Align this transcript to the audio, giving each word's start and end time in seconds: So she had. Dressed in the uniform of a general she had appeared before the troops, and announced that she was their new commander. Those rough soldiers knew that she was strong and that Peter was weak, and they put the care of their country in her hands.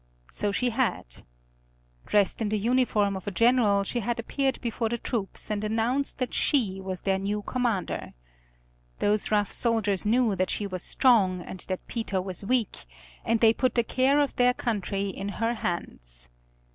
So 0.31 0.51
she 0.51 0.71
had. 0.71 1.05
Dressed 2.07 2.41
in 2.41 2.49
the 2.49 2.57
uniform 2.57 3.15
of 3.15 3.27
a 3.27 3.29
general 3.29 3.83
she 3.83 3.99
had 3.99 4.19
appeared 4.19 4.59
before 4.59 4.89
the 4.89 4.97
troops, 4.97 5.51
and 5.51 5.63
announced 5.63 6.17
that 6.17 6.33
she 6.33 6.81
was 6.81 7.01
their 7.01 7.19
new 7.19 7.43
commander. 7.43 8.15
Those 8.97 9.29
rough 9.29 9.51
soldiers 9.51 10.03
knew 10.03 10.35
that 10.35 10.49
she 10.49 10.65
was 10.65 10.81
strong 10.81 11.43
and 11.43 11.59
that 11.69 11.85
Peter 11.85 12.19
was 12.19 12.43
weak, 12.43 12.85
and 13.23 13.41
they 13.41 13.53
put 13.53 13.75
the 13.75 13.83
care 13.83 14.19
of 14.19 14.35
their 14.37 14.55
country 14.55 15.07
in 15.07 15.29
her 15.37 15.53
hands. 15.53 16.29